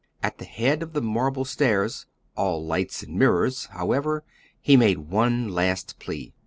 At 0.23 0.39
the 0.39 0.45
head 0.45 0.81
of 0.81 0.93
the 0.93 1.01
marble 1.03 1.45
stairs 1.45 2.07
"all 2.35 2.65
lights 2.65 3.03
and 3.03 3.13
mirrors," 3.19 3.65
however, 3.65 4.23
he 4.59 4.75
made 4.75 5.11
one 5.11 5.49
last 5.49 5.99
plea. 5.99 6.33